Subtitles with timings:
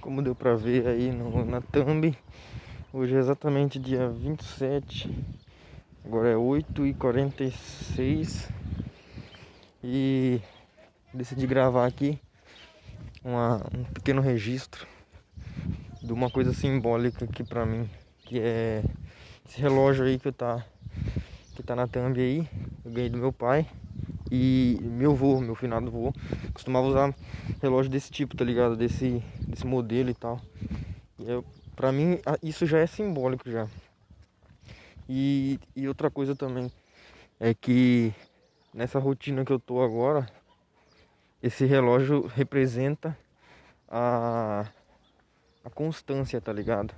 [0.00, 2.16] como deu pra ver aí no, na thumb,
[2.92, 5.10] hoje é exatamente dia 27,
[6.04, 8.48] agora é 8h46
[9.84, 10.40] e
[11.12, 12.18] decidi gravar aqui
[13.22, 14.86] uma, um pequeno registro
[16.02, 17.86] de uma coisa simbólica aqui pra mim,
[18.24, 18.82] que é
[19.46, 20.64] esse relógio aí que tá,
[21.54, 22.48] que tá na thumb aí,
[22.84, 23.66] eu ganhei do meu pai.
[24.30, 26.12] E meu avô, meu finado avô,
[26.54, 27.14] costumava usar
[27.60, 28.76] relógio desse tipo, tá ligado?
[28.76, 30.40] Desse, desse modelo e tal.
[31.18, 33.66] E eu, pra mim, isso já é simbólico já.
[35.08, 36.70] E, e outra coisa também
[37.40, 38.14] é que
[38.72, 40.28] nessa rotina que eu tô agora,
[41.42, 43.18] esse relógio representa
[43.88, 44.68] a,
[45.64, 46.94] a constância, tá ligado?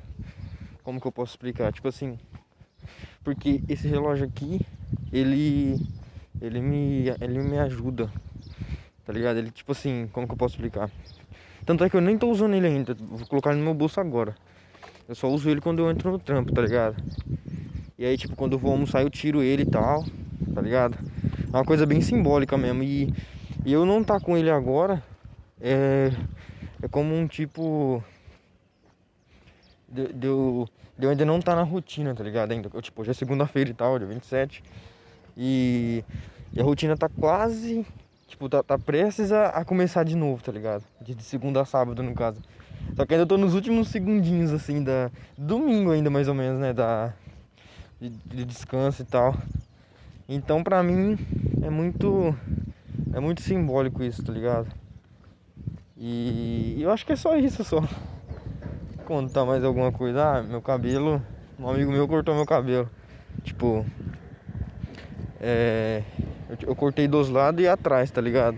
[0.83, 1.73] Como que eu posso explicar?
[1.73, 2.19] Tipo assim,
[3.25, 4.61] porque esse relógio aqui,
[5.11, 5.81] ele
[6.43, 8.11] ele me, ele me ajuda,
[9.05, 9.39] tá ligado?
[9.39, 10.91] Ele, tipo assim, como que eu posso explicar?
[11.65, 14.01] Tanto é que eu nem tô usando ele ainda, vou colocar ele no meu bolso
[14.01, 14.35] agora.
[15.09, 16.97] Eu só uso ele quando eu entro no trampo, tá ligado?
[17.97, 20.05] E aí, tipo, quando eu vou almoçar, eu tiro ele e tal,
[20.53, 20.99] tá ligado?
[21.53, 22.83] É uma coisa bem simbólica mesmo.
[22.83, 23.09] E,
[23.65, 25.01] e eu não tá com ele agora,
[25.61, 26.11] é,
[26.83, 28.03] é como um tipo.
[29.89, 30.29] De, de,
[30.99, 32.51] de eu ainda não tá na rotina, tá ligado?
[32.51, 34.65] Ainda, eu, tipo, hoje é segunda-feira e tal, dia 27.
[35.37, 36.05] E,
[36.53, 37.87] e a rotina tá quase.
[38.27, 40.85] Tipo, tá, tá prestes a, a, começar de novo, tá ligado?
[41.01, 42.41] De, de, segunda a sábado, no caso.
[42.97, 45.11] Só que ainda tô nos últimos segundinhos, assim, da.
[45.37, 46.73] Domingo ainda, mais ou menos, né?
[46.73, 47.13] Da.
[48.01, 49.37] De, de descanso e tal.
[50.29, 51.19] Então, pra mim,
[51.63, 52.35] é muito.
[53.13, 54.69] É muito simbólico isso, tá ligado?
[55.97, 57.83] E eu acho que é só isso, só.
[59.05, 60.39] Contar mais alguma coisa.
[60.39, 61.23] Ah, meu cabelo.
[61.59, 62.91] Um amigo meu cortou meu cabelo.
[63.45, 63.85] Tipo,
[65.43, 66.03] é,
[66.49, 68.57] eu, eu, cortei dos lados e atrás, tá ligado?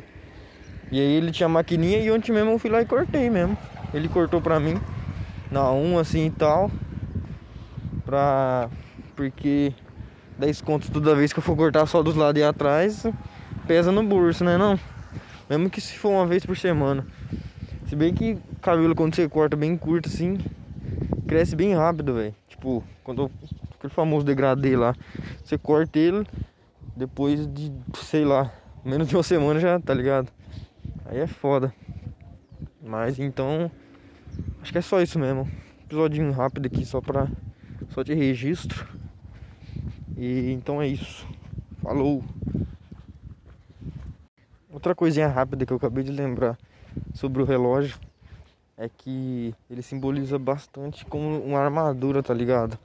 [0.93, 3.57] E aí ele tinha maquininha e ontem mesmo eu fui lá e cortei mesmo.
[3.95, 4.79] Ele cortou pra mim
[5.51, 6.71] na 1 assim e tal.
[8.05, 8.69] Pra.
[9.17, 9.73] Porque
[10.39, 13.07] 10 contos toda vez que eu for cortar só dos lados e atrás,
[13.67, 14.79] pesa no bolso, né não?
[15.49, 17.07] Mesmo que se for uma vez por semana.
[17.87, 20.39] Se bem que cabelo quando você corta bem curto assim,
[21.27, 22.35] cresce bem rápido, velho.
[22.49, 23.31] Tipo, quando
[23.75, 24.95] aquele famoso degradê lá,
[25.45, 26.27] você corta ele,
[26.97, 28.53] depois de, sei lá,
[28.85, 30.31] menos de uma semana já, tá ligado?
[31.07, 31.75] Aí é foda.
[32.83, 33.71] Mas então,
[34.63, 35.49] acho que é só isso mesmo.
[35.85, 37.29] Episódio rápido aqui só pra
[37.91, 38.87] só de registro.
[40.17, 41.27] E então é isso.
[41.83, 42.23] Falou.
[44.73, 46.59] Outra coisinha rápida que eu acabei de lembrar
[47.15, 47.99] sobre o relógio
[48.77, 52.79] é que ele simboliza bastante como uma armadura, tá ligado?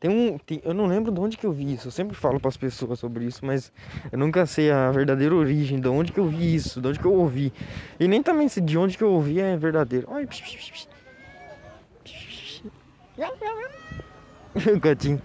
[0.00, 0.38] Tem um.
[0.38, 1.88] Tem, eu não lembro de onde que eu vi isso.
[1.88, 3.72] Eu sempre falo para as pessoas sobre isso, mas
[4.12, 7.04] eu nunca sei a verdadeira origem, de onde que eu vi isso, de onde que
[7.04, 7.52] eu ouvi.
[7.98, 10.06] E nem também se de onde que eu ouvi é verdadeiro.
[10.10, 10.26] Ai,
[14.80, 15.20] gatinho.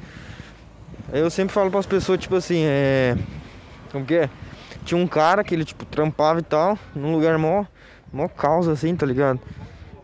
[1.12, 3.16] Eu sempre falo para as pessoas, tipo assim, é.
[3.92, 4.30] Como que é?
[4.84, 7.66] Tinha um cara que ele, tipo, trampava e tal, num lugar mó,
[8.12, 9.40] mó causa, assim, tá ligado?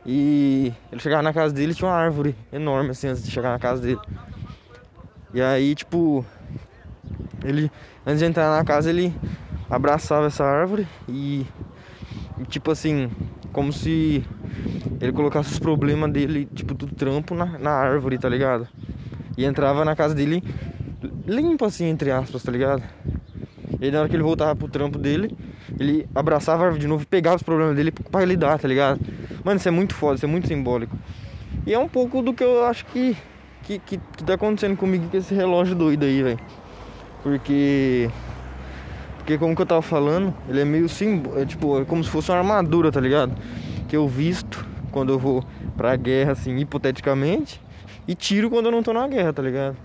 [0.06, 3.60] E ele chegava na casa dele tinha uma árvore enorme, assim, antes de chegar na
[3.60, 4.00] casa dele.
[5.34, 6.26] E aí, tipo,
[7.44, 7.72] ele
[8.06, 9.14] antes de entrar na casa, ele
[9.70, 11.46] abraçava essa árvore e,
[12.40, 13.12] e tipo assim,
[13.52, 14.24] como se
[15.00, 18.68] ele colocasse os problemas dele, tipo, do trampo na, na árvore, tá ligado?
[19.38, 20.44] E entrava na casa dele
[21.26, 22.84] limpo assim, entre aspas, tá ligado?
[23.80, 25.38] E aí, na hora que ele voltava pro trampo dele,
[25.80, 29.00] ele abraçava a árvore de novo pegava os problemas dele pra lidar, tá ligado?
[29.44, 30.98] Mano, isso é muito foda, isso é muito simbólico.
[31.66, 33.16] E é um pouco do que eu acho que
[33.70, 36.40] que, que, que tá acontecendo comigo com esse relógio doido aí, velho.
[37.22, 38.10] Porque.
[39.18, 41.40] Porque como que eu tava falando, ele é meio símbolo.
[41.40, 43.36] É, tipo, é como se fosse uma armadura, tá ligado?
[43.88, 45.44] Que eu visto quando eu vou
[45.78, 47.62] pra guerra, assim, hipoteticamente.
[48.08, 49.78] E tiro quando eu não tô na guerra, tá ligado?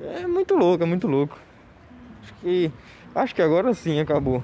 [0.00, 1.38] É muito louco, é muito louco.
[2.22, 2.72] Acho que.
[3.14, 4.42] Acho que agora sim acabou.